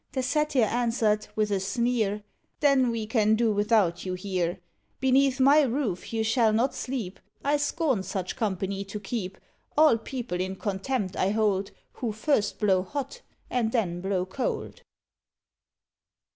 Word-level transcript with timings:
The 0.13 0.23
Satyr 0.23 0.63
answered, 0.63 1.27
with 1.35 1.51
a 1.51 1.59
sneer, 1.59 2.23
"Then, 2.59 2.89
we 2.89 3.05
can 3.05 3.35
do 3.35 3.51
without 3.53 4.03
you 4.03 4.15
here. 4.15 4.59
"Beneath 4.99 5.39
my 5.39 5.61
roof 5.61 6.11
you 6.11 6.23
shall 6.23 6.51
not 6.51 6.73
sleep; 6.73 7.19
I 7.43 7.57
scorn 7.57 8.01
such 8.01 8.35
company 8.35 8.83
to 8.83 8.99
keep. 8.99 9.37
All 9.77 9.99
people 9.99 10.41
in 10.41 10.55
contempt 10.55 11.15
I 11.15 11.29
hold, 11.29 11.69
Who 11.93 12.13
first 12.13 12.57
blow 12.59 12.81
hot, 12.81 13.21
and 13.47 13.71
then 13.71 14.01
blow 14.01 14.25
cold!" 14.25 14.81